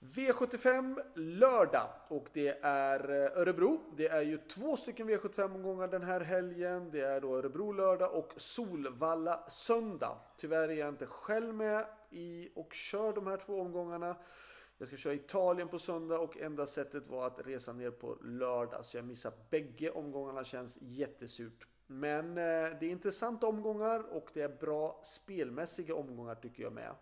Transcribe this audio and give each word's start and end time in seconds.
V75 0.00 1.00
lördag 1.14 1.88
och 2.08 2.28
det 2.32 2.58
är 2.62 3.10
eh, 3.10 3.40
Örebro. 3.40 3.80
Det 3.96 4.08
är 4.08 4.22
ju 4.22 4.38
två 4.38 4.76
stycken 4.76 5.10
V75-omgångar 5.10 5.88
den 5.88 6.02
här 6.02 6.20
helgen. 6.20 6.90
Det 6.90 7.00
är 7.00 7.20
då 7.20 7.36
Örebro 7.36 7.72
lördag 7.72 8.14
och 8.14 8.32
Solvalla 8.36 9.48
söndag. 9.48 10.18
Tyvärr 10.36 10.68
är 10.68 10.72
jag 10.72 10.88
inte 10.88 11.06
själv 11.06 11.54
med 11.54 11.86
i 12.10 12.48
och 12.54 12.74
kör 12.74 13.12
de 13.12 13.26
här 13.26 13.36
två 13.36 13.60
omgångarna. 13.60 14.16
Jag 14.78 14.88
ska 14.88 14.96
köra 14.96 15.14
Italien 15.14 15.68
på 15.68 15.78
söndag 15.78 16.18
och 16.18 16.36
enda 16.36 16.66
sättet 16.66 17.06
var 17.06 17.26
att 17.26 17.46
resa 17.46 17.72
ner 17.72 17.90
på 17.90 18.18
lördag. 18.22 18.84
Så 18.84 18.96
jag 18.96 19.04
missar 19.04 19.32
bägge 19.50 19.90
omgångarna, 19.90 20.44
känns 20.44 20.78
jättesurt. 20.80 21.66
Men 21.86 22.28
eh, 22.28 22.34
det 22.80 22.86
är 22.86 22.90
intressanta 22.90 23.46
omgångar 23.46 24.16
och 24.16 24.30
det 24.34 24.42
är 24.42 24.56
bra 24.60 25.00
spelmässiga 25.02 25.94
omgångar 25.94 26.34
tycker 26.34 26.62
jag 26.62 26.72
med. 26.72 26.94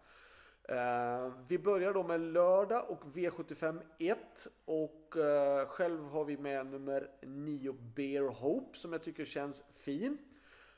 Eh, 0.68 1.32
vi 1.48 1.58
börjar 1.58 1.94
då 1.94 2.02
med 2.02 2.20
lördag 2.20 2.90
och 2.90 3.04
V75 3.04 3.82
1 3.98 4.18
och 4.64 5.16
eh, 5.16 5.68
själv 5.68 6.04
har 6.04 6.24
vi 6.24 6.36
med 6.36 6.66
nummer 6.66 7.10
9 7.22 7.72
Bear 7.72 8.28
Hope 8.28 8.78
som 8.78 8.92
jag 8.92 9.02
tycker 9.02 9.24
känns 9.24 9.64
fin. 9.72 10.18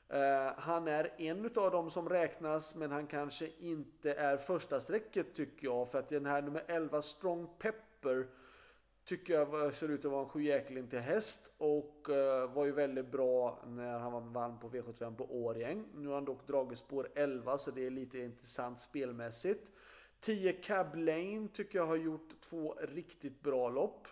Eh, 0.09 0.53
han 0.57 0.89
är 0.89 1.11
en 1.19 1.45
av 1.45 1.71
dem 1.71 1.91
som 1.91 2.09
räknas 2.09 2.77
men 2.77 2.91
han 2.91 3.07
kanske 3.07 3.49
inte 3.59 4.13
är 4.13 4.37
första 4.37 4.81
strecket 4.81 5.35
tycker 5.35 5.67
jag 5.67 5.89
för 5.89 5.99
att 5.99 6.09
den 6.09 6.27
här 6.27 6.43
nummer 6.43 6.63
11 6.67 7.03
Strong 7.03 7.49
Pepper 7.59 8.27
tycker 9.09 9.35
jag 9.35 9.75
ser 9.75 9.89
ut 9.89 10.05
att 10.05 10.11
vara 10.11 10.23
en 10.23 10.29
sjujäkling 10.29 10.89
till 10.89 10.99
häst 10.99 11.53
och 11.59 12.11
eh, 12.11 12.53
var 12.53 12.65
ju 12.65 12.73
väldigt 12.73 13.13
bra 13.13 13.63
när 13.67 13.99
han 13.99 14.33
vann 14.33 14.59
på 14.59 14.69
V75 14.69 15.17
på 15.17 15.45
Årjäng. 15.45 15.85
Nu 15.95 16.09
har 16.09 16.15
han 16.15 16.25
dock 16.25 16.47
dragit 16.47 16.79
spår 16.79 17.09
11 17.15 17.59
så 17.59 17.71
det 17.71 17.87
är 17.87 17.91
lite 17.91 18.19
intressant 18.19 18.81
spelmässigt. 18.81 19.73
10 20.21 20.53
Cab 20.53 20.97
Lane 20.97 21.49
tycker 21.53 21.79
jag 21.79 21.87
har 21.87 21.97
gjort 21.97 22.41
två 22.41 22.75
riktigt 22.81 23.43
bra 23.43 23.69
lopp. 23.69 24.09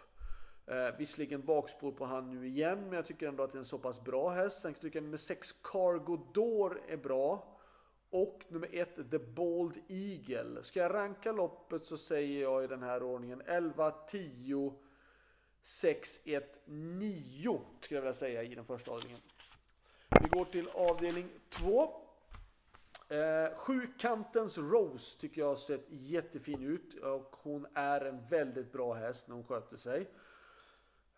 Eh, 0.66 0.98
visserligen 0.98 1.45
bakspår 1.45 1.92
på 1.92 2.04
han 2.04 2.30
nu 2.30 2.46
igen, 2.46 2.80
men 2.85 2.92
jag 2.92 3.07
tycker 3.07 3.29
ändå 3.29 3.42
att 3.42 3.52
det 3.52 3.57
är 3.57 3.60
en 3.60 3.65
så 3.65 3.79
pass 3.79 4.04
bra 4.04 4.29
häst. 4.29 4.63
Sen 4.63 4.74
tycker 4.74 4.98
jag 4.98 5.04
nummer 5.04 5.16
6 5.16 5.52
Cargo 5.52 6.16
Door 6.35 6.80
är 6.88 6.96
bra. 6.96 7.59
Och 8.10 8.45
nummer 8.48 8.68
1 8.73 9.10
The 9.10 9.18
Bold 9.18 9.79
Eagle. 9.88 10.63
Ska 10.63 10.80
jag 10.80 10.95
ranka 10.95 11.32
loppet 11.32 11.87
så 11.87 11.96
säger 11.96 12.42
jag 12.42 12.65
i 12.65 12.66
den 12.66 12.82
här 12.82 13.02
ordningen 13.02 13.42
11, 13.46 13.90
10, 13.90 14.74
619 15.66 17.60
skulle 17.80 17.96
jag 17.96 18.02
vilja 18.02 18.14
säga 18.14 18.42
i 18.42 18.54
den 18.54 18.64
första 18.64 18.90
avdelningen. 18.90 19.22
Vi 20.23 20.28
går 20.28 20.45
till 20.45 20.68
avdelning 20.74 21.28
2. 21.50 22.02
Eh, 23.08 23.56
sjukantens 23.56 24.58
Rose 24.58 25.20
tycker 25.20 25.40
jag 25.40 25.48
har 25.48 25.56
sett 25.56 25.86
jättefin 25.88 26.62
ut 26.62 26.95
och 26.95 27.36
hon 27.42 27.66
är 27.74 28.00
en 28.00 28.26
väldigt 28.26 28.73
bra 28.73 28.95
häst 28.95 29.28
när 29.28 29.34
hon 29.34 29.45
sköter 29.45 29.76
sig. 29.76 30.10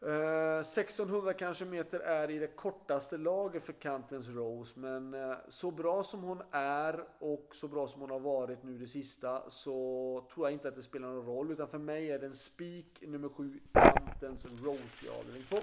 Eh, 0.00 0.60
1600 0.60 1.32
kanske 1.32 1.64
meter 1.64 2.00
är 2.00 2.30
i 2.30 2.38
det 2.38 2.46
kortaste 2.46 3.16
laget 3.16 3.62
för 3.62 3.72
Kantens 3.72 4.28
Rose 4.28 4.80
men 4.80 5.14
eh, 5.14 5.36
så 5.48 5.70
bra 5.70 6.02
som 6.02 6.22
hon 6.22 6.42
är 6.50 7.04
och 7.18 7.48
så 7.52 7.68
bra 7.68 7.88
som 7.88 8.00
hon 8.00 8.10
har 8.10 8.20
varit 8.20 8.62
nu 8.62 8.78
det 8.78 8.86
sista 8.86 9.50
så 9.50 10.28
tror 10.34 10.46
jag 10.46 10.52
inte 10.52 10.68
att 10.68 10.74
det 10.74 10.82
spelar 10.82 11.08
någon 11.08 11.26
roll 11.26 11.50
utan 11.50 11.68
för 11.68 11.78
mig 11.78 12.10
är 12.10 12.18
det 12.18 12.26
en 12.26 12.32
spik 12.32 13.02
nummer 13.06 13.28
7 13.28 13.60
Kantens 13.72 14.62
Rose 14.64 15.06
i 15.06 15.20
avdelning 15.20 15.42
2. 15.42 15.56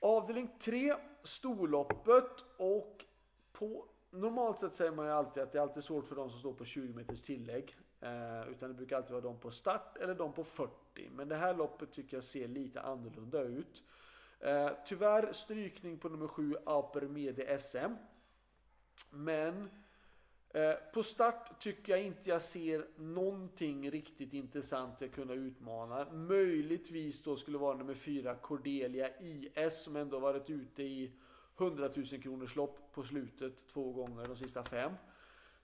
Avdelning 0.00 0.56
3 0.60 0.94
Storloppet 1.22 2.44
och 2.56 3.04
på 3.52 3.84
normalt 4.10 4.58
sett 4.58 4.74
säger 4.74 4.92
man 4.92 5.06
ju 5.06 5.12
alltid 5.12 5.42
att 5.42 5.52
det 5.52 5.58
är 5.58 5.62
alltid 5.62 5.84
svårt 5.84 6.06
för 6.06 6.16
de 6.16 6.30
som 6.30 6.38
står 6.38 6.52
på 6.52 6.64
20 6.64 6.94
meters 6.94 7.22
tillägg. 7.22 7.76
Eh, 8.00 8.48
utan 8.50 8.68
det 8.68 8.74
brukar 8.74 8.96
alltid 8.96 9.12
vara 9.12 9.20
de 9.20 9.40
på 9.40 9.50
start 9.50 9.96
eller 10.00 10.14
de 10.14 10.32
på 10.32 10.44
40. 10.44 10.72
Men 11.10 11.28
det 11.28 11.36
här 11.36 11.54
loppet 11.54 11.92
tycker 11.92 12.16
jag 12.16 12.24
ser 12.24 12.48
lite 12.48 12.80
annorlunda 12.80 13.42
ut. 13.42 13.82
Eh, 14.40 14.70
tyvärr 14.84 15.32
strykning 15.32 15.98
på 15.98 16.08
nummer 16.08 16.28
7 16.28 16.56
Aper 16.66 17.00
Medi 17.00 17.58
SM. 17.58 17.94
Men 19.10 19.70
eh, 20.50 20.74
på 20.94 21.02
start 21.02 21.60
tycker 21.60 21.92
jag 21.92 22.02
inte 22.02 22.30
jag 22.30 22.42
ser 22.42 22.84
någonting 22.96 23.90
riktigt 23.90 24.32
intressant 24.32 25.02
att 25.02 25.12
kunna 25.12 25.34
utmana. 25.34 26.12
Möjligtvis 26.12 27.22
då 27.22 27.36
skulle 27.36 27.58
vara 27.58 27.76
nummer 27.76 27.94
4 27.94 28.34
Cordelia 28.34 29.08
IS 29.20 29.84
som 29.84 29.96
ändå 29.96 30.18
varit 30.18 30.50
ute 30.50 30.82
i 30.82 31.12
100 31.58 31.90
000 31.96 32.06
kronors 32.06 32.56
lopp 32.56 32.92
på 32.92 33.02
slutet 33.02 33.68
två 33.68 33.92
gånger 33.92 34.28
de 34.28 34.36
sista 34.36 34.64
fem. 34.64 34.92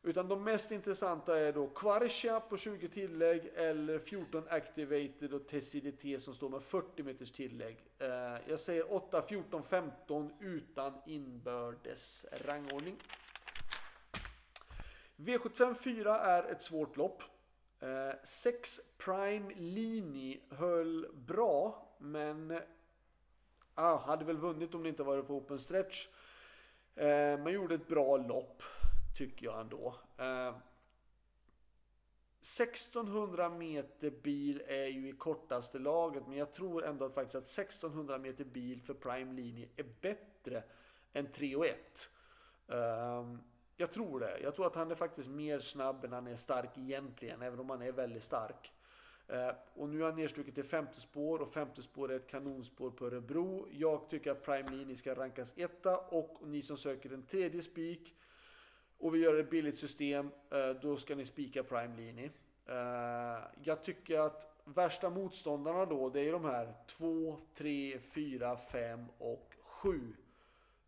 Utan 0.03 0.29
de 0.29 0.45
mest 0.45 0.73
intressanta 0.73 1.39
är 1.39 1.53
då 1.53 1.67
Quarcia 1.67 2.41
på 2.41 2.57
20 2.57 2.89
tillägg 2.89 3.51
eller 3.55 3.99
14 3.99 4.43
Activated 4.49 5.35
och 5.35 5.47
TCDT 5.47 6.21
som 6.23 6.35
står 6.35 6.49
med 6.49 6.63
40 6.63 7.03
meters 7.03 7.33
tillägg. 7.33 7.77
Eh, 7.99 8.09
jag 8.49 8.61
säger 8.61 8.93
8, 8.93 9.23
14, 9.23 9.63
15 9.63 10.33
utan 10.41 10.95
inbördes 11.07 12.27
rangordning. 12.47 12.97
V75 15.17 15.75
4 15.75 16.21
är 16.21 16.43
ett 16.45 16.63
svårt 16.63 16.97
lopp. 16.97 17.23
Eh, 17.81 18.17
6 18.23 18.97
Prime 18.99 19.55
Lini 19.55 20.41
höll 20.51 21.07
bra 21.15 21.89
men 21.99 22.61
ah, 23.75 23.97
hade 23.97 24.25
väl 24.25 24.37
vunnit 24.37 24.75
om 24.75 24.83
det 24.83 24.89
inte 24.89 25.03
varit 25.03 25.27
för 25.27 25.35
open 25.35 25.59
stretch. 25.59 26.09
Eh, 26.95 27.39
Man 27.39 27.53
gjorde 27.53 27.75
ett 27.75 27.89
bra 27.89 28.17
lopp, 28.17 28.63
tycker 29.19 29.47
jag 29.47 29.61
ändå. 29.61 29.95
Eh, 30.17 30.57
1600 32.41 33.49
meter 33.49 34.11
bil 34.11 34.63
är 34.67 34.87
ju 34.87 35.09
i 35.09 35.13
kortaste 35.13 35.79
laget, 35.79 36.23
men 36.27 36.39
jag 36.39 36.53
tror 36.53 36.85
ändå 36.85 37.05
att 37.05 37.15
faktiskt 37.15 37.37
att 37.37 37.45
1600 37.45 38.19
meter 38.19 38.45
bil 38.45 38.83
för 38.83 38.95
Prime 38.95 39.33
Linje 39.33 39.69
är 39.77 39.87
bättre 40.01 40.63
än 41.13 41.33
3 41.33 41.57
och 41.57 41.67
1. 41.67 42.11
Eh, 42.69 43.37
jag 43.77 43.93
tror 43.93 44.21
det. 44.21 44.39
Jag 44.43 44.55
tror 44.55 44.67
att 44.67 44.75
han 44.75 44.91
är 44.91 44.95
faktiskt 44.95 45.29
mer 45.29 45.61
snabb 45.61 46.05
än 46.05 46.13
han 46.13 46.27
är 46.27 46.37
stark 46.37 46.79
egentligen, 46.79 47.43
även 47.43 47.61
om 47.61 47.71
han 47.71 47.83
är 47.83 47.93
väldigt 47.93 48.23
stark. 48.23 48.73
Eh, 49.29 49.51
och 49.75 49.89
nu 49.89 50.01
har 50.01 50.11
han 50.11 50.17
nedstruket 50.17 50.55
till 50.55 50.65
femte 50.65 51.01
spår 51.01 51.39
och 51.39 51.49
femte 51.49 51.83
spår 51.83 52.13
är 52.13 52.17
ett 52.17 52.31
kanonspår 52.31 52.91
på 52.91 53.07
Örebro. 53.07 53.69
Jag 53.71 54.09
tycker 54.09 54.31
att 54.31 54.45
Prime 54.45 54.71
Linje 54.71 54.97
ska 54.97 55.15
rankas 55.15 55.55
etta 55.57 55.99
och 55.99 56.39
ni 56.47 56.63
som 56.63 56.77
söker 56.77 57.13
en 57.13 57.27
tredje 57.27 57.63
spik 57.63 58.15
och 58.99 59.15
vi 59.15 59.19
gör 59.19 59.41
ett 59.41 59.51
billigt 59.51 59.79
system, 59.79 60.31
eh, 60.51 60.71
då 60.83 60.97
ska 60.97 61.15
ni 61.15 61.27
spika 61.27 61.63
Prime 61.63 61.97
Lini. 61.97 62.31
Eh, 62.67 63.45
jag 63.63 63.85
tycker 63.85 64.19
att 64.21 64.59
värsta 64.65 65.11
motståndarna 65.11 65.87
då, 65.87 66.09
det 66.09 66.21
är 66.21 66.33
de 66.33 66.45
här 66.45 66.75
2, 66.87 67.39
3, 67.55 67.99
4, 68.15 68.57
5 68.57 69.05
och 69.19 69.55
7. 69.63 70.17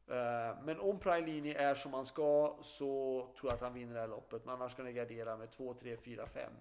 Eh, 0.06 0.62
men 0.64 0.80
om 0.80 0.98
Prime 0.98 1.54
är 1.54 1.74
som 1.74 1.94
han 1.94 2.06
ska 2.06 2.58
så 2.62 3.26
tror 3.40 3.50
jag 3.50 3.54
att 3.54 3.60
han 3.60 3.74
vinner 3.74 3.94
det 3.94 4.00
här 4.00 4.08
loppet. 4.08 4.44
Men 4.44 4.54
annars 4.54 4.72
ska 4.72 4.82
ni 4.82 4.92
gardera 4.92 5.36
med 5.36 5.50
2, 5.50 5.74
3, 5.74 5.96
4, 5.96 6.26
5 6.26 6.52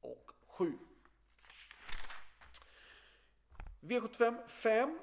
och 0.00 0.30
7. 0.46 0.72
V75 3.80 4.48
5. 4.48 4.98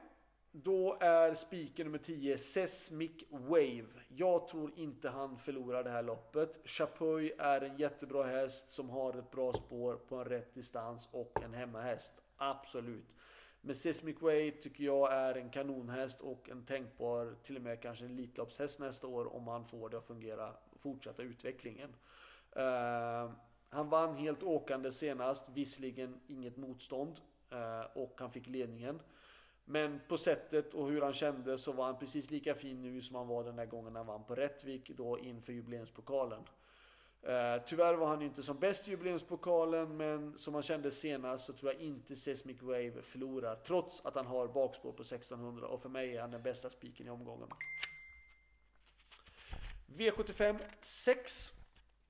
Då 0.52 0.98
är 1.00 1.34
spiken 1.34 1.86
nummer 1.86 1.98
10 1.98 2.38
Sesmic 2.38 3.24
Wave. 3.30 3.86
Jag 4.08 4.48
tror 4.48 4.72
inte 4.76 5.10
han 5.10 5.38
förlorar 5.38 5.84
det 5.84 5.90
här 5.90 6.04
loppet. 6.04 6.60
Chapuis 6.66 7.32
är 7.38 7.62
en 7.62 7.78
jättebra 7.78 8.24
häst 8.24 8.72
som 8.72 8.90
har 8.90 9.14
ett 9.14 9.32
bra 9.32 9.54
spår 9.54 9.96
på 9.96 10.16
en 10.16 10.26
rätt 10.26 10.54
distans 10.54 11.08
och 11.12 11.44
en 11.44 11.54
hemmahäst. 11.54 12.22
Absolut. 12.38 13.06
Men 13.62 13.76
Sesmic 13.76 14.22
Wave 14.22 14.52
tycker 14.52 14.84
jag 14.84 15.14
är 15.14 15.36
en 15.36 15.50
kanonhäst 15.50 16.22
och 16.22 16.50
en 16.50 16.66
tänkbar, 16.66 17.36
till 17.44 17.56
och 17.56 17.62
med 17.62 17.82
kanske 17.82 18.06
en 18.06 18.12
Elitloppshäst 18.12 18.80
nästa 18.80 19.08
år 19.08 19.36
om 19.36 19.48
han 19.48 19.66
får 19.66 19.90
det 19.90 19.98
att 19.98 20.08
fungera, 20.08 20.54
fortsätta 20.80 21.24
utvecklingen. 21.24 21.90
Uh, 22.58 23.32
han 23.70 23.90
vann 23.90 24.16
helt 24.16 24.44
åkande 24.44 24.92
senast, 24.92 25.50
visserligen 25.50 26.20
inget 26.28 26.58
motstånd. 26.58 27.20
uh, 27.54 27.98
och 27.98 28.16
han 28.20 28.32
fick 28.32 28.48
ledningen. 28.48 29.00
Men 29.70 30.02
på 30.08 30.18
sättet 30.18 30.74
och 30.74 30.90
hur 30.90 31.02
han 31.02 31.14
kände 31.14 31.58
så 31.58 31.72
var 31.72 31.86
han 31.86 32.00
precis 32.00 32.32
lika 32.32 32.56
fin 32.56 32.82
nu 32.82 33.02
som 33.02 33.16
han 33.16 33.28
var 33.28 33.44
den 33.44 33.56
där 33.56 33.66
gången 33.66 33.96
han 33.96 34.06
vann 34.06 34.24
på 34.24 34.36
Rättvik 34.36 34.90
då 34.90 35.20
inför 35.20 35.54
jubileumspokalen. 35.54 36.44
Eh, 37.22 37.64
tyvärr 37.66 37.94
var 37.94 38.08
han 38.08 38.22
inte 38.22 38.44
som 38.44 38.60
bäst 38.60 38.88
i 38.88 38.92
jubileumspokalen 38.92 39.98
men 39.98 40.38
som 40.38 40.54
han 40.54 40.64
kände 40.64 40.92
senast 40.92 41.46
så 41.46 41.54
tror 41.54 41.74
jag 41.74 41.82
inte 41.82 42.16
Seismic 42.16 42.62
Wave 42.62 43.02
förlorar 43.02 43.56
trots 43.56 44.06
att 44.06 44.16
han 44.16 44.26
har 44.26 44.48
bakspår 44.48 44.92
på 44.92 45.04
1600 45.04 45.68
och 45.68 45.82
för 45.82 45.90
mig 45.90 46.18
är 46.18 46.22
han 46.22 46.32
den 46.32 46.44
bästa 46.44 46.70
spiken 46.70 47.08
i 47.08 47.10
omgången. 47.10 47.48
V75 49.88 50.60
6. 50.82 51.54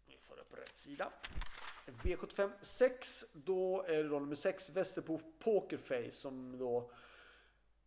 Vi 0.08 0.18
får 0.22 0.40
upp 0.40 0.58
rätt 0.58 0.78
sida. 0.78 1.12
V75 2.04 2.52
6, 2.62 3.34
då 3.34 3.84
är 3.84 4.04
det 4.04 4.10
då 4.10 4.20
nummer 4.20 4.36
6 4.36 4.76
Västerbo 4.76 5.20
Pokerface 5.40 6.12
som 6.12 6.58
då 6.58 6.92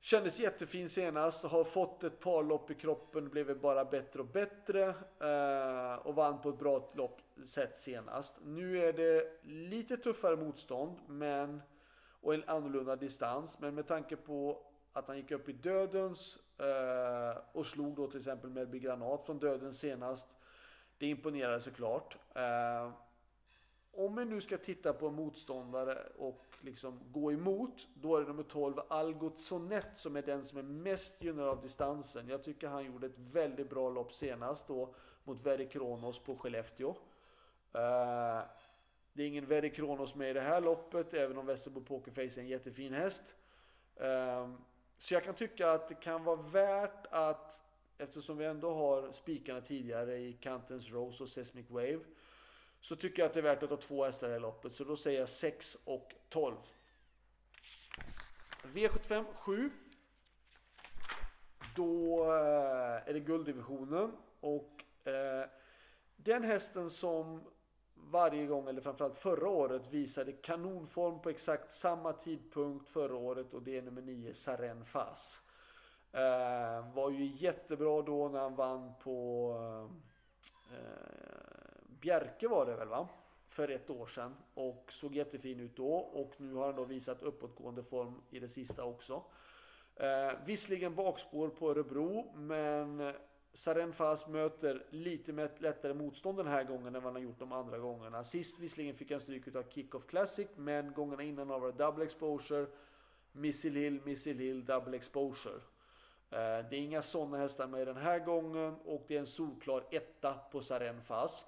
Kändes 0.03 0.41
jättefin 0.41 0.89
senast, 0.89 1.45
har 1.45 1.65
fått 1.65 2.05
ett 2.05 2.21
par 2.21 2.43
lopp 2.43 2.71
i 2.71 2.75
kroppen, 2.75 3.29
blev 3.29 3.61
bara 3.61 3.85
bättre 3.85 4.21
och 4.21 4.27
bättre 4.27 4.83
eh, 5.21 5.95
och 6.07 6.15
vann 6.15 6.41
på 6.41 6.49
ett 6.49 6.59
bra 6.59 6.89
lopp 6.95 7.21
sätt 7.45 7.77
senast. 7.77 8.41
Nu 8.45 8.85
är 8.85 8.93
det 8.93 9.41
lite 9.43 9.97
tuffare 9.97 10.37
motstånd 10.37 10.99
men, 11.07 11.63
och 12.21 12.35
en 12.35 12.45
annorlunda 12.47 12.97
distans, 12.97 13.61
men 13.61 13.75
med 13.75 13.87
tanke 13.87 14.17
på 14.17 14.63
att 14.93 15.09
han 15.09 15.17
gick 15.17 15.31
upp 15.31 15.49
i 15.49 15.53
dödens 15.53 16.39
eh, 16.59 17.43
och 17.53 17.67
slog 17.67 17.97
då 17.97 18.07
till 18.07 18.19
exempel 18.19 18.51
Melby 18.51 18.79
Granat 18.79 19.27
från 19.27 19.39
döden 19.39 19.73
senast. 19.73 20.29
Det 20.99 21.07
imponerade 21.07 21.61
såklart. 21.61 22.19
Eh, 22.35 22.91
om 23.93 24.17
vi 24.17 24.25
nu 24.25 24.41
ska 24.41 24.59
titta 24.59 24.93
på 24.93 25.09
en 25.09 25.15
motståndare 25.15 25.99
och 26.19 26.45
liksom 26.61 27.01
gå 27.13 27.33
emot, 27.33 27.89
då 27.95 28.17
är 28.17 28.21
det 28.21 28.27
nummer 28.27 28.43
12 28.43 28.75
Algot 28.89 29.39
Sonett 29.39 29.97
som 29.97 30.17
är 30.17 30.23
den 30.23 30.45
som 30.45 30.59
är 30.59 30.63
mest 30.63 31.23
gynnad 31.23 31.49
av 31.49 31.63
distansen. 31.63 32.29
Jag 32.29 32.43
tycker 32.43 32.69
han 32.69 32.85
gjorde 32.85 33.07
ett 33.07 33.19
väldigt 33.19 33.71
bra 33.71 33.91
lopp 33.91 34.13
senast 34.13 34.69
då 34.69 34.95
mot 35.25 35.47
Veri 35.47 35.67
Kronos 35.67 36.19
på 36.19 36.37
Skellefteå. 36.37 36.89
Uh, 36.89 36.97
det 39.13 39.23
är 39.23 39.27
ingen 39.27 39.47
Veri 39.47 39.71
Kronos 39.71 40.15
med 40.15 40.31
i 40.31 40.33
det 40.33 40.41
här 40.41 40.61
loppet, 40.61 41.15
även 41.15 41.39
om 41.39 41.47
Västerbo 41.47 41.81
Pokerface 41.81 42.41
är 42.41 42.43
en 42.43 42.49
jättefin 42.49 42.93
häst. 42.93 43.35
Uh, 44.01 44.55
så 44.99 45.15
jag 45.15 45.25
kan 45.25 45.35
tycka 45.35 45.71
att 45.71 45.89
det 45.89 45.95
kan 45.95 46.25
vara 46.25 46.37
värt 46.37 47.07
att, 47.11 47.63
eftersom 47.99 48.37
vi 48.37 48.45
ändå 48.45 48.75
har 48.75 49.13
spikarna 49.13 49.61
tidigare 49.61 50.19
i 50.19 50.33
Kantens 50.33 50.93
Rose 50.93 51.23
och 51.23 51.29
Seismic 51.29 51.71
Wave, 51.71 52.01
så 52.81 52.97
tycker 52.97 53.23
jag 53.23 53.29
att 53.29 53.35
det 53.35 53.41
är 53.41 53.43
värt 53.43 53.63
att 53.63 53.69
ta 53.69 53.77
två 53.77 54.05
hästar 54.05 54.31
i 54.31 54.41
loppet. 54.41 54.75
Så 54.75 54.85
då 54.85 54.97
säger 54.97 55.21
jag 55.21 55.29
6 55.29 55.79
och 55.85 56.15
12. 56.29 56.57
V75 58.63 59.25
7. 59.35 59.71
Då 61.77 62.25
eh, 62.25 63.09
är 63.09 63.13
det 63.13 63.21
gulddivisionen. 63.21 64.13
Och 64.41 64.85
eh, 65.05 65.47
den 66.17 66.45
hästen 66.45 66.91
som 66.91 67.45
varje 67.95 68.47
gång, 68.47 68.69
eller 68.69 68.81
framförallt 68.81 69.17
förra 69.17 69.49
året, 69.49 69.93
visade 69.93 70.33
kanonform 70.33 71.21
på 71.23 71.31
exakt 71.31 71.71
samma 71.71 72.13
tidpunkt 72.13 72.91
förra 72.91 73.17
året 73.17 73.55
och 73.55 73.63
det 73.63 73.79
är 73.79 73.83
nummer 73.83 74.03
9, 74.03 74.35
Saren 74.35 74.85
Fas. 74.85 75.51
Eh, 76.13 76.95
var 76.95 77.11
ju 77.11 77.25
jättebra 77.25 78.03
då 78.03 78.29
när 78.29 78.41
han 78.41 78.55
vann 78.55 78.95
på 79.03 79.55
eh, 80.73 81.50
Bjerke 82.01 82.49
var 82.49 82.67
det 82.67 82.77
väl 82.77 82.89
va? 82.89 83.09
För 83.49 83.69
ett 83.69 83.91
år 83.91 84.07
sedan 84.07 84.37
och 84.55 84.85
såg 84.89 85.15
jättefin 85.15 85.61
ut 85.61 85.77
då 85.77 85.95
och 85.95 86.35
nu 86.41 86.55
har 86.55 86.67
han 86.67 86.77
då 86.77 86.85
visat 86.85 87.23
uppåtgående 87.23 87.83
form 87.83 88.23
i 88.31 88.39
det 88.39 88.49
sista 88.49 88.85
också. 88.85 89.23
Eh, 89.97 90.33
visserligen 90.47 90.95
bakspår 90.95 91.49
på 91.49 91.71
Örebro 91.71 92.33
men 92.35 93.15
Saren 93.53 93.93
Fas 93.93 94.29
möter 94.29 94.87
lite 94.91 95.49
lättare 95.59 95.95
motstånd 95.95 96.39
den 96.39 96.47
här 96.47 96.65
gången 96.65 96.87
än 96.87 96.93
vad 96.93 97.03
han 97.03 97.15
har 97.15 97.23
gjort 97.23 97.39
de 97.39 97.53
andra 97.53 97.79
gångerna. 97.79 98.25
Sist 98.25 98.61
visserligen 98.61 98.95
fick 98.95 99.11
han 99.11 99.21
stryk 99.21 99.57
av 99.57 99.65
Kickoff 99.71 100.07
Classic 100.07 100.49
men 100.57 100.93
gångerna 100.93 101.23
innan 101.23 101.51
har 101.51 101.61
varit 101.61 101.79
double 101.79 102.05
exposure, 102.05 102.67
Missile 103.33 103.81
Hill, 103.81 104.01
Missile 104.05 104.43
Hill, 104.43 104.65
double 104.65 104.97
exposure. 104.97 105.61
Eh, 106.31 106.39
det 106.71 106.77
är 106.77 106.81
inga 106.81 107.03
sådana 107.03 107.39
hästar 107.39 107.67
med 107.67 107.87
den 107.87 107.97
här 107.97 108.19
gången 108.19 108.75
och 108.85 109.05
det 109.09 109.17
är 109.17 109.21
en 109.21 109.27
solklar 109.27 109.85
etta 109.91 110.35
på 110.35 110.63
Saren 110.63 111.01
Fas. 111.01 111.47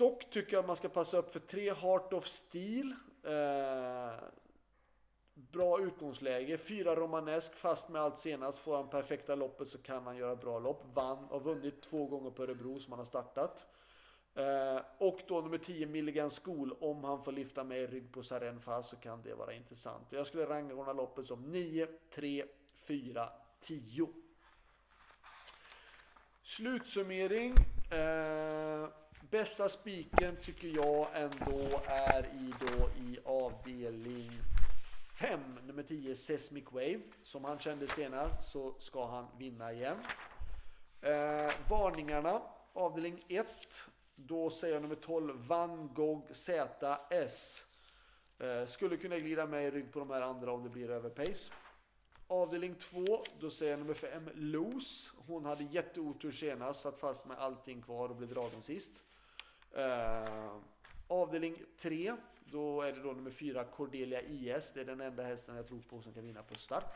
Dock 0.00 0.30
tycker 0.30 0.52
jag 0.52 0.60
att 0.60 0.66
man 0.66 0.76
ska 0.76 0.88
passa 0.88 1.18
upp 1.18 1.32
för 1.32 1.40
tre 1.40 1.74
Heart 1.74 2.12
of 2.12 2.26
Steel. 2.26 2.94
Eh, 3.24 4.24
bra 5.34 5.80
utgångsläge. 5.80 6.58
Fyra 6.58 6.96
Romanesk 6.96 7.54
fast 7.54 7.88
med 7.88 8.02
allt 8.02 8.18
senast. 8.18 8.58
Får 8.58 8.76
han 8.76 8.88
perfekta 8.88 9.34
loppet 9.34 9.68
så 9.68 9.78
kan 9.78 10.06
han 10.06 10.16
göra 10.16 10.36
bra 10.36 10.58
lopp. 10.58 10.82
Vann 10.94 11.24
och 11.24 11.42
vunnit 11.42 11.82
två 11.82 12.06
gånger 12.06 12.30
på 12.30 12.42
Örebro 12.42 12.78
som 12.78 12.92
han 12.92 12.98
har 12.98 13.06
startat. 13.06 13.66
Eh, 14.34 14.80
och 14.98 15.20
då 15.28 15.40
nummer 15.40 15.58
10 15.58 15.86
Milligan 15.86 16.30
School. 16.30 16.72
Om 16.80 17.04
han 17.04 17.22
får 17.22 17.32
lyfta 17.32 17.64
med 17.64 17.90
rygg 17.90 18.12
på 18.12 18.22
Saren 18.22 18.60
fast 18.60 18.90
så 18.90 18.96
kan 18.96 19.22
det 19.22 19.34
vara 19.34 19.54
intressant. 19.54 20.06
Jag 20.10 20.26
skulle 20.26 20.46
rangordna 20.46 20.92
loppet 20.92 21.26
som 21.26 21.42
9, 21.42 21.86
3, 22.14 22.44
4, 22.74 23.28
10. 23.60 24.08
Slutsummering. 26.42 27.54
Eh, 27.92 28.88
Bästa 29.30 29.68
spiken 29.68 30.36
tycker 30.42 30.68
jag 30.68 31.08
ändå 31.14 31.80
är 31.86 32.22
i, 32.22 32.52
då, 32.60 32.88
i 33.04 33.18
avdelning 33.24 34.30
5, 35.20 35.40
nummer 35.66 35.82
10, 35.82 36.16
Seismic 36.16 36.64
Wave. 36.72 37.00
Som 37.22 37.44
han 37.44 37.58
kände 37.58 37.86
senare 37.86 38.30
så 38.42 38.74
ska 38.78 39.06
han 39.06 39.26
vinna 39.38 39.72
igen. 39.72 39.96
Eh, 41.02 41.52
varningarna, 41.68 42.42
avdelning 42.72 43.24
1. 43.28 43.46
Då 44.16 44.50
säger 44.50 44.74
jag 44.74 44.82
nummer 44.82 44.94
12, 44.94 45.46
Van 45.46 45.94
Gogh 45.94 46.32
ZS. 46.32 47.64
Eh, 48.38 48.66
skulle 48.66 48.96
kunna 48.96 49.18
glida 49.18 49.46
med 49.46 49.64
i 49.66 49.70
rygg 49.70 49.92
på 49.92 49.98
de 49.98 50.10
här 50.10 50.22
andra 50.22 50.52
om 50.52 50.62
det 50.62 50.68
blir 50.68 50.90
över 50.90 51.10
Pace. 51.10 51.52
Avdelning 52.26 52.74
2, 52.74 53.24
då 53.40 53.50
säger 53.50 53.72
jag 53.72 53.80
nummer 53.80 53.94
5, 53.94 54.28
Loose. 54.34 55.10
Hon 55.26 55.44
hade 55.44 55.64
jätteotur 55.64 56.32
senast, 56.32 56.80
satt 56.80 56.98
fast 56.98 57.26
med 57.26 57.38
allting 57.38 57.82
kvar 57.82 58.08
och 58.08 58.16
blev 58.16 58.28
dragen 58.28 58.62
sist. 58.62 59.04
Uh, 59.76 60.56
avdelning 61.08 61.56
3, 61.78 62.16
då 62.44 62.82
är 62.82 62.92
det 62.92 63.00
då 63.00 63.12
nummer 63.12 63.30
4 63.30 63.64
Cordelia 63.64 64.22
IS. 64.22 64.72
Det 64.72 64.80
är 64.80 64.84
den 64.84 65.00
enda 65.00 65.22
hästen 65.22 65.56
jag 65.56 65.68
tror 65.68 65.80
på 65.80 66.00
som 66.00 66.12
kan 66.12 66.24
vinna 66.24 66.42
på 66.42 66.54
start. 66.54 66.94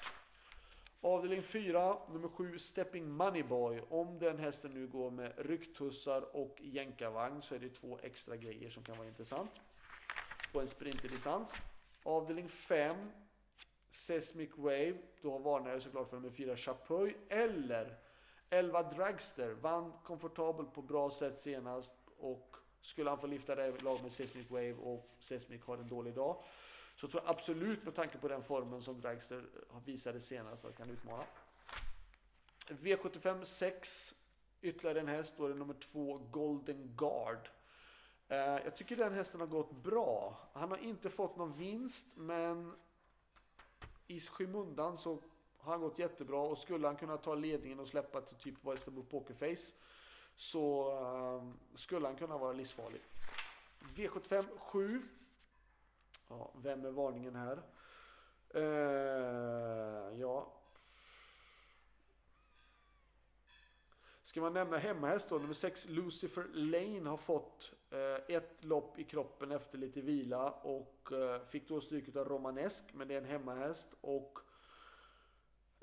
Avdelning 1.00 1.42
4, 1.42 1.98
nummer 2.12 2.28
7 2.28 2.58
Stepping 2.58 3.10
Moneyboy. 3.10 3.80
Om 3.88 4.18
den 4.18 4.38
hästen 4.38 4.70
nu 4.74 4.86
går 4.86 5.10
med 5.10 5.32
rycktussar 5.36 6.36
och 6.36 6.56
jänkarvagn 6.60 7.42
så 7.42 7.54
är 7.54 7.58
det 7.58 7.68
två 7.68 7.98
extra 8.02 8.36
grejer 8.36 8.70
som 8.70 8.84
kan 8.84 8.96
vara 8.96 9.08
intressant. 9.08 9.50
På 10.52 10.60
en 10.60 10.68
sprinterdistans. 10.68 11.54
Avdelning 12.02 12.48
5 12.48 12.96
Seismic 13.90 14.50
Wave. 14.56 14.94
Då 15.22 15.38
varnar 15.38 15.70
jag 15.70 15.82
såklart 15.82 16.08
för 16.08 16.16
nummer 16.16 16.30
4 16.30 16.56
Chapuis. 16.56 17.14
Eller 17.28 17.96
11 18.50 18.82
Dragster. 18.82 19.50
Vann 19.52 19.92
komfortabelt 20.04 20.74
på 20.74 20.82
bra 20.82 21.10
sätt 21.10 21.38
senast. 21.38 21.94
Och 22.18 22.56
skulle 22.84 23.10
han 23.10 23.18
få 23.18 23.26
lyfta 23.26 23.54
det 23.54 23.82
lag 23.82 24.02
med 24.02 24.12
Seismic 24.12 24.50
Wave 24.50 24.72
och 24.74 25.08
Seismic 25.20 25.62
har 25.62 25.76
en 25.76 25.88
dålig 25.88 26.14
dag. 26.14 26.44
Så 26.96 27.08
tror 27.08 27.22
jag 27.22 27.30
absolut 27.30 27.84
med 27.84 27.94
tanke 27.94 28.18
på 28.18 28.28
den 28.28 28.42
formen 28.42 28.82
som 28.82 29.00
Dragster 29.00 29.44
visade 29.84 30.20
senast 30.20 30.64
att 30.64 30.76
kan 30.76 30.90
utmana. 30.90 31.24
V75 32.68 33.44
6. 33.44 34.14
Ytterligare 34.62 35.00
en 35.00 35.08
häst. 35.08 35.34
Då 35.36 35.44
är 35.44 35.48
det 35.48 35.54
nummer 35.54 35.74
2 35.74 36.18
Golden 36.30 36.96
Guard. 36.96 37.48
Eh, 38.28 38.38
jag 38.38 38.76
tycker 38.76 38.96
den 38.96 39.12
hästen 39.12 39.40
har 39.40 39.46
gått 39.46 39.72
bra. 39.72 40.38
Han 40.52 40.70
har 40.70 40.78
inte 40.78 41.10
fått 41.10 41.36
någon 41.36 41.52
vinst 41.52 42.16
men 42.16 42.72
i 44.06 44.20
skymundan 44.20 44.98
så 44.98 45.22
har 45.58 45.72
han 45.72 45.80
gått 45.80 45.98
jättebra 45.98 46.40
och 46.40 46.58
skulle 46.58 46.86
han 46.86 46.96
kunna 46.96 47.16
ta 47.16 47.34
ledningen 47.34 47.80
och 47.80 47.88
släppa 47.88 48.20
till 48.20 48.36
typ 48.36 48.64
Västerbo 48.64 49.02
Pokerface 49.02 49.74
så 50.36 50.92
ehm, 50.92 51.52
skulle 51.74 52.06
han 52.06 52.16
kunna 52.16 52.38
vara 52.38 52.52
livsfarlig. 52.52 53.00
V75 53.94 54.58
7. 54.58 55.00
Ja, 56.28 56.50
vem 56.62 56.84
är 56.84 56.90
varningen 56.90 57.36
här? 57.36 57.62
Eh, 58.54 60.20
ja. 60.20 60.52
Ska 64.22 64.40
man 64.40 64.52
nämna 64.52 64.78
hemmahäst 64.78 65.28
då? 65.28 65.38
Nummer 65.38 65.54
6 65.54 65.88
Lucifer 65.88 66.44
Lane 66.52 67.10
har 67.10 67.16
fått 67.16 67.72
eh, 67.90 68.36
ett 68.36 68.64
lopp 68.64 68.98
i 68.98 69.04
kroppen 69.04 69.52
efter 69.52 69.78
lite 69.78 70.00
vila 70.00 70.50
och 70.50 71.12
eh, 71.12 71.40
fick 71.46 71.68
då 71.68 71.80
stryk 71.80 72.16
av 72.16 72.28
Romanesk, 72.28 72.94
men 72.94 73.08
det 73.08 73.14
är 73.14 73.18
en 73.18 73.24
hemmahäst. 73.24 73.94
Och 74.00 74.38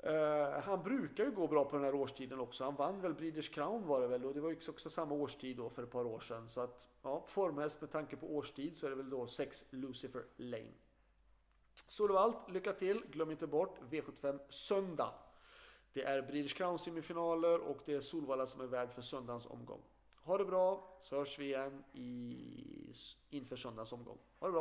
Uh, 0.06 0.60
han 0.60 0.82
brukar 0.82 1.24
ju 1.24 1.30
gå 1.30 1.48
bra 1.48 1.64
på 1.64 1.76
den 1.76 1.84
här 1.84 1.94
årstiden 1.94 2.40
också. 2.40 2.64
Han 2.64 2.76
vann 2.76 3.00
väl 3.00 3.14
Breeders 3.14 3.48
Crown 3.48 3.86
var 3.86 4.00
det 4.00 4.06
väl 4.06 4.24
och 4.24 4.34
det 4.34 4.40
var 4.40 4.50
ju 4.50 4.56
också 4.68 4.90
samma 4.90 5.14
årstid 5.14 5.56
då 5.56 5.70
för 5.70 5.82
ett 5.82 5.90
par 5.90 6.04
år 6.06 6.20
sedan. 6.20 6.48
Så 6.48 6.60
att 6.60 6.88
ja, 7.02 7.24
formhäst 7.26 7.80
med 7.80 7.90
tanke 7.90 8.16
på 8.16 8.36
årstid 8.36 8.76
så 8.76 8.86
är 8.86 8.90
det 8.90 8.96
väl 8.96 9.10
då 9.10 9.26
6 9.26 9.66
Lucifer 9.70 10.24
Lane. 10.36 10.72
Så 11.88 12.06
det 12.06 12.12
var 12.12 12.20
allt. 12.20 12.50
Lycka 12.50 12.72
till! 12.72 13.02
Glöm 13.10 13.30
inte 13.30 13.46
bort 13.46 13.78
V75 13.90 14.38
söndag. 14.48 15.14
Det 15.92 16.02
är 16.02 16.22
Breeders 16.22 16.54
Crown 16.54 16.78
semifinaler 16.78 17.60
och 17.60 17.78
det 17.84 17.94
är 17.94 18.00
Solvalla 18.00 18.46
som 18.46 18.60
är 18.60 18.66
värd 18.66 18.92
för 18.92 19.02
söndagens 19.02 19.46
omgång. 19.46 19.82
Ha 20.22 20.38
det 20.38 20.44
bra 20.44 20.98
så 21.02 21.16
hörs 21.16 21.38
vi 21.38 21.44
igen 21.44 21.84
i, 21.92 22.36
inför 23.30 23.56
söndagens 23.56 23.92
omgång. 23.92 24.18
Ha 24.38 24.46
det 24.46 24.52
bra! 24.52 24.60